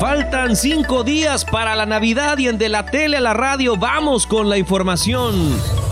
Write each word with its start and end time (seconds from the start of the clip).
Faltan 0.00 0.54
cinco 0.54 1.02
días 1.02 1.44
para 1.44 1.74
la 1.74 1.84
Navidad 1.84 2.38
y 2.38 2.46
en 2.46 2.56
De 2.56 2.68
la 2.68 2.86
Tele 2.86 3.16
a 3.16 3.20
la 3.20 3.34
Radio 3.34 3.76
vamos 3.76 4.28
con 4.28 4.48
la 4.48 4.56
información. 4.56 5.34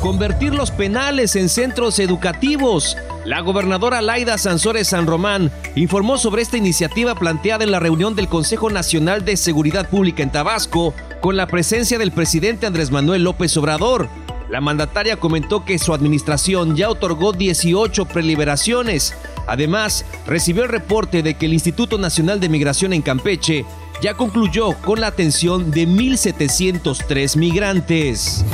Convertir 0.00 0.54
los 0.54 0.70
penales 0.70 1.36
en 1.36 1.50
centros 1.50 1.98
educativos. 1.98 2.96
La 3.26 3.40
gobernadora 3.40 4.00
Laida 4.00 4.38
Sansores 4.38 4.88
San 4.88 5.06
Román 5.06 5.52
informó 5.74 6.16
sobre 6.16 6.40
esta 6.40 6.56
iniciativa 6.56 7.14
planteada 7.14 7.62
en 7.62 7.72
la 7.72 7.78
reunión 7.78 8.14
del 8.14 8.28
Consejo 8.28 8.70
Nacional 8.70 9.26
de 9.26 9.36
Seguridad 9.36 9.90
Pública 9.90 10.22
en 10.22 10.32
Tabasco 10.32 10.94
con 11.20 11.36
la 11.36 11.46
presencia 11.46 11.98
del 11.98 12.10
presidente 12.10 12.66
Andrés 12.66 12.90
Manuel 12.90 13.24
López 13.24 13.54
Obrador. 13.58 14.08
La 14.48 14.62
mandataria 14.62 15.16
comentó 15.16 15.66
que 15.66 15.78
su 15.78 15.92
administración 15.92 16.74
ya 16.74 16.88
otorgó 16.88 17.32
18 17.32 18.06
preliberaciones. 18.06 19.14
Además, 19.46 20.06
recibió 20.26 20.64
el 20.64 20.70
reporte 20.70 21.22
de 21.22 21.34
que 21.34 21.46
el 21.46 21.52
Instituto 21.52 21.98
Nacional 21.98 22.40
de 22.40 22.48
Migración 22.48 22.92
en 22.92 23.02
Campeche 23.02 23.64
ya 24.00 24.14
concluyó 24.14 24.72
con 24.82 25.00
la 25.00 25.08
atención 25.08 25.70
de 25.70 25.86
1.703 25.86 27.36
migrantes. 27.36 28.44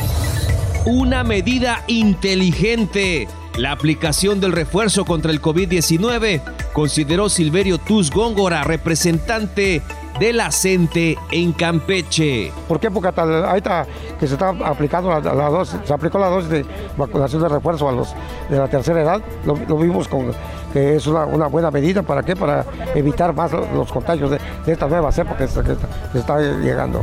Una 0.85 1.25
medida 1.25 1.85
inteligente. 1.87 3.29
La 3.57 3.73
aplicación 3.73 4.39
del 4.39 4.53
refuerzo 4.53 5.07
contra 5.07 5.31
el 5.33 5.41
COVID-19, 5.41 6.43
consideró 6.75 7.31
Silverio 7.31 7.79
Tuz 7.79 8.11
Góngora, 8.11 8.65
representante 8.65 9.81
de 10.21 10.33
la 10.33 10.51
CENTE 10.51 11.17
en 11.31 11.53
Campeche. 11.53 12.53
¿Por 12.69 12.81
qué? 12.81 12.91
Porque 12.91 13.09
ahorita 13.19 13.87
que 14.19 14.27
se 14.27 14.35
está 14.35 14.51
aplicando 14.51 15.09
la, 15.09 15.49
dosis, 15.49 15.79
se 15.85 15.93
aplicó 15.93 16.19
la 16.19 16.29
dosis 16.29 16.51
de 16.51 16.67
vacunación 16.97 17.43
de 17.43 17.49
refuerzo 17.49 17.89
a 17.89 17.93
los 17.93 18.15
de 18.51 18.59
la 18.59 18.69
tercera 18.69 19.01
edad, 19.01 19.23
lo, 19.45 19.55
vimos 19.79 20.09
con 20.09 20.33
que 20.73 20.97
es 20.97 21.07
una, 21.07 21.25
buena 21.47 21.71
medida, 21.71 22.03
¿para 22.03 22.23
qué? 22.23 22.37
Para 22.37 22.65
evitar 22.95 23.35
más 23.35 23.53
los, 23.53 23.91
contagios 23.93 24.31
de, 24.31 24.39
esta 24.67 24.87
nueva 24.87 25.13
cepa 25.13 25.37
que, 25.37 25.47
que 25.47 26.19
está 26.19 26.41
llegando. 26.41 27.03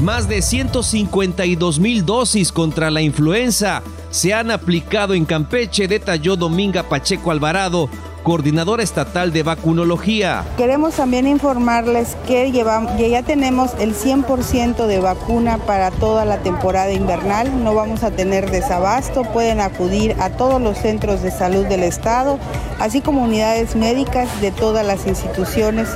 Más 0.00 0.28
de 0.28 0.42
152 0.42 1.80
mil 1.80 2.06
dosis 2.06 2.52
contra 2.52 2.90
la 2.90 3.00
influenza 3.00 3.82
se 4.10 4.32
han 4.32 4.50
aplicado 4.50 5.14
en 5.14 5.24
Campeche, 5.24 5.88
detalló 5.88 6.36
Dominga 6.36 6.84
Pacheco 6.84 7.30
Alvarado, 7.30 7.88
coordinadora 8.22 8.82
estatal 8.82 9.32
de 9.32 9.42
vacunología. 9.42 10.44
Queremos 10.56 10.94
también 10.94 11.26
informarles 11.26 12.16
que, 12.26 12.50
llevamos, 12.52 12.92
ya 12.98 13.22
tenemos 13.22 13.70
el 13.78 13.94
100% 13.94 14.86
de 14.86 15.00
vacuna 15.00 15.58
para 15.58 15.90
toda 15.90 16.24
la 16.24 16.38
temporada 16.38 16.92
invernal, 16.92 17.64
no 17.64 17.74
vamos 17.74 18.02
a 18.02 18.10
tener 18.10 18.50
desabasto, 18.50 19.22
pueden 19.22 19.60
acudir 19.60 20.16
a 20.20 20.30
todos 20.30 20.60
los 20.60 20.78
centros 20.78 21.22
de 21.22 21.30
salud 21.30 21.66
del 21.66 21.82
estado, 21.82 22.38
así 22.78 23.00
como 23.00 23.22
unidades 23.22 23.76
médicas 23.76 24.28
de 24.40 24.50
todas 24.50 24.86
las 24.86 25.06
instituciones 25.06 25.88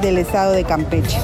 del 0.00 0.18
estado 0.18 0.52
de 0.52 0.64
Campeche. 0.64 1.18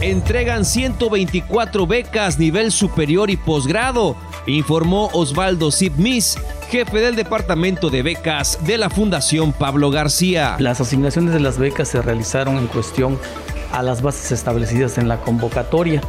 Entregan 0.00 0.64
124 0.64 1.86
becas 1.86 2.38
nivel 2.38 2.72
superior 2.72 3.28
y 3.28 3.36
posgrado, 3.36 4.16
informó 4.46 5.10
Osvaldo 5.12 5.70
Sibmis, 5.70 6.38
jefe 6.70 7.00
del 7.00 7.16
Departamento 7.16 7.90
de 7.90 8.04
Becas 8.04 8.60
de 8.64 8.78
la 8.78 8.90
Fundación 8.90 9.52
Pablo 9.52 9.90
García. 9.90 10.54
Las 10.60 10.80
asignaciones 10.80 11.34
de 11.34 11.40
las 11.40 11.58
becas 11.58 11.88
se 11.88 12.00
realizaron 12.00 12.58
en 12.58 12.68
cuestión 12.68 13.18
a 13.72 13.82
las 13.82 14.02
bases 14.02 14.30
establecidas 14.30 14.96
en 14.96 15.08
la 15.08 15.16
convocatoria 15.20 16.00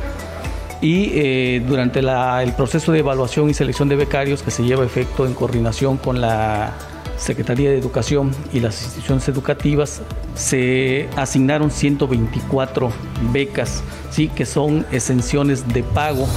y 0.80 1.12
eh, 1.16 1.64
durante 1.68 2.00
el 2.00 2.54
proceso 2.54 2.92
de 2.92 3.00
evaluación 3.00 3.50
y 3.50 3.56
selección 3.56 3.90
de 3.90 3.96
becarios 3.96 4.44
que 4.44 4.52
se 4.52 4.64
lleva 4.64 4.84
a 4.84 4.86
efecto 4.86 5.26
en 5.26 5.34
coordinación 5.34 5.98
con 5.98 6.22
la 6.22 6.74
Secretaría 7.18 7.72
de 7.72 7.80
Educación 7.80 8.30
y 8.54 8.60
las 8.60 8.84
instituciones 8.84 9.28
educativas 9.30 10.02
se 10.36 11.10
asignaron 11.16 11.72
124 11.72 12.92
becas, 13.34 13.84
¿sí? 14.12 14.28
que 14.28 14.46
son 14.46 14.86
exenciones 14.92 15.68
de 15.68 15.82
pago. 15.82 16.28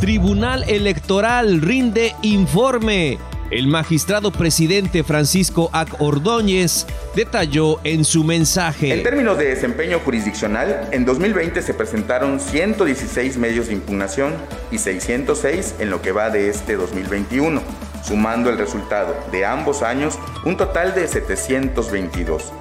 Tribunal 0.00 0.62
Electoral 0.68 1.60
rinde 1.62 2.14
informe. 2.22 3.18
El 3.50 3.68
magistrado 3.68 4.32
presidente 4.32 5.04
Francisco 5.04 5.70
Ac 5.72 6.00
Ordóñez 6.00 6.84
detalló 7.14 7.78
en 7.84 8.04
su 8.04 8.24
mensaje. 8.24 8.92
En 8.92 9.04
términos 9.04 9.38
de 9.38 9.46
desempeño 9.46 10.00
jurisdiccional, 10.00 10.88
en 10.90 11.04
2020 11.04 11.62
se 11.62 11.72
presentaron 11.72 12.40
116 12.40 13.36
medios 13.36 13.68
de 13.68 13.74
impugnación 13.74 14.34
y 14.72 14.78
606 14.78 15.76
en 15.78 15.90
lo 15.90 16.02
que 16.02 16.10
va 16.10 16.30
de 16.30 16.48
este 16.48 16.74
2021 16.74 17.62
sumando 18.06 18.50
el 18.50 18.58
resultado 18.58 19.16
de 19.32 19.44
ambos 19.44 19.82
años 19.82 20.18
un 20.44 20.56
total 20.56 20.94
de 20.94 21.08
722. 21.08 22.52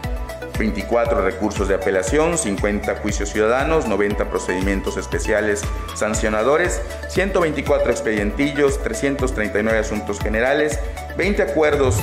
24 0.58 1.22
recursos 1.22 1.68
de 1.68 1.76
apelación, 1.76 2.38
50 2.38 2.96
juicios 2.98 3.30
ciudadanos, 3.30 3.88
90 3.88 4.30
procedimientos 4.30 4.98
especiales 4.98 5.62
sancionadores, 5.96 6.82
124 7.10 7.92
expedientillos, 7.92 8.82
339 8.84 9.80
asuntos 9.80 10.20
generales, 10.20 10.80
20 11.18 11.42
acuerdos. 11.42 11.98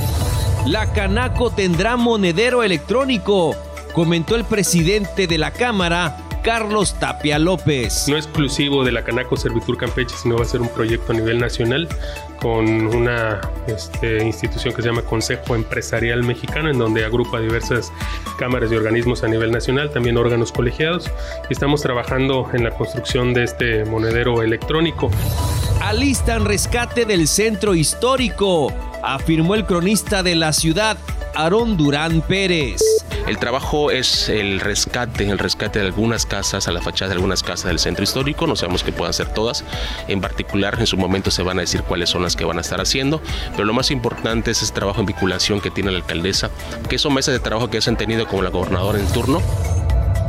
La 0.66 0.92
Canaco 0.92 1.50
tendrá 1.50 1.96
monedero 1.96 2.62
electrónico, 2.62 3.56
comentó 3.92 4.36
el 4.36 4.44
presidente 4.44 5.26
de 5.26 5.38
la 5.38 5.50
Cámara, 5.50 6.16
Carlos 6.42 6.98
Tapia 6.98 7.38
López. 7.38 8.08
No 8.08 8.16
exclusivo 8.16 8.84
de 8.84 8.92
la 8.92 9.04
Canaco 9.04 9.36
Servitur 9.36 9.76
Campeche, 9.76 10.14
sino 10.20 10.36
va 10.36 10.42
a 10.42 10.46
ser 10.46 10.60
un 10.60 10.68
proyecto 10.68 11.12
a 11.12 11.14
nivel 11.14 11.38
nacional 11.38 11.88
con 12.40 12.66
una 12.66 13.40
este, 13.68 14.24
institución 14.24 14.74
que 14.74 14.82
se 14.82 14.88
llama 14.88 15.02
Consejo 15.02 15.54
Empresarial 15.54 16.24
Mexicano, 16.24 16.68
en 16.70 16.78
donde 16.78 17.04
agrupa 17.04 17.38
diversas 17.38 17.92
cámaras 18.38 18.72
y 18.72 18.74
organismos 18.74 19.22
a 19.22 19.28
nivel 19.28 19.52
nacional, 19.52 19.90
también 19.92 20.16
órganos 20.16 20.50
colegiados. 20.50 21.08
Y 21.48 21.52
estamos 21.52 21.82
trabajando 21.82 22.50
en 22.52 22.64
la 22.64 22.70
construcción 22.70 23.32
de 23.32 23.44
este 23.44 23.84
monedero 23.84 24.42
electrónico. 24.42 25.10
Alistan 25.80 26.44
rescate 26.44 27.04
del 27.04 27.28
centro 27.28 27.74
histórico, 27.74 28.72
afirmó 29.02 29.54
el 29.54 29.64
cronista 29.64 30.24
de 30.24 30.34
la 30.34 30.52
ciudad, 30.52 30.96
Aarón 31.34 31.76
Durán 31.76 32.20
Pérez. 32.22 32.91
El 33.32 33.38
trabajo 33.38 33.90
es 33.90 34.28
el 34.28 34.60
rescate, 34.60 35.26
el 35.26 35.38
rescate 35.38 35.78
de 35.78 35.86
algunas 35.86 36.26
casas, 36.26 36.68
a 36.68 36.70
la 36.70 36.82
fachada 36.82 37.08
de 37.08 37.14
algunas 37.14 37.42
casas 37.42 37.64
del 37.64 37.78
centro 37.78 38.04
histórico, 38.04 38.46
no 38.46 38.56
sabemos 38.56 38.84
que 38.84 38.92
puedan 38.92 39.14
ser 39.14 39.32
todas, 39.32 39.64
en 40.06 40.20
particular 40.20 40.76
en 40.78 40.86
su 40.86 40.98
momento 40.98 41.30
se 41.30 41.42
van 41.42 41.56
a 41.56 41.62
decir 41.62 41.80
cuáles 41.82 42.10
son 42.10 42.24
las 42.24 42.36
que 42.36 42.44
van 42.44 42.58
a 42.58 42.60
estar 42.60 42.78
haciendo, 42.78 43.22
pero 43.52 43.64
lo 43.64 43.72
más 43.72 43.90
importante 43.90 44.50
es 44.50 44.60
ese 44.60 44.74
trabajo 44.74 45.00
en 45.00 45.06
vinculación 45.06 45.62
que 45.62 45.70
tiene 45.70 45.92
la 45.92 45.96
alcaldesa, 45.96 46.50
que 46.90 46.98
son 46.98 47.14
mesas 47.14 47.32
de 47.32 47.40
trabajo 47.40 47.70
que 47.70 47.80
se 47.80 47.88
han 47.88 47.96
tenido 47.96 48.28
como 48.28 48.42
la 48.42 48.50
gobernadora 48.50 49.00
en 49.00 49.06
turno. 49.06 49.40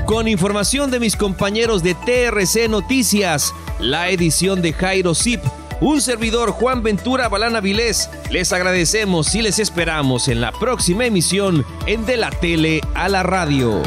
Con 0.06 0.30
información 0.30 0.90
de 0.90 1.02
mis 1.02 1.18
compañeros 1.18 1.84
de 1.84 1.96
TRC 1.96 2.69
Noticias, 2.69 3.53
la 3.80 4.12
edición 4.12 4.62
de 4.62 4.72
Jairo 4.72 5.13
Zip 5.13 5.42
un 5.83 6.01
servidor 6.01 6.51
Juan 6.51 6.81
Ventura 6.81 7.27
Balana 7.27 7.59
Vilés, 7.59 8.09
les 8.31 8.53
agradecemos 8.53 9.35
y 9.35 9.41
les 9.41 9.59
esperamos 9.59 10.29
en 10.29 10.39
la 10.39 10.53
próxima 10.53 11.05
emisión 11.05 11.66
en 11.88 12.05
De 12.05 12.16
la 12.16 12.29
Tele 12.29 12.79
a 12.95 13.09
la 13.09 13.21
Radio. 13.21 13.81